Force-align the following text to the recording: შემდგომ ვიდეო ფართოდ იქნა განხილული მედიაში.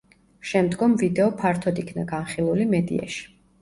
შემდგომ 0.51 0.95
ვიდეო 1.03 1.29
ფართოდ 1.43 1.85
იქნა 1.87 2.09
განხილული 2.17 2.71
მედიაში. 2.77 3.27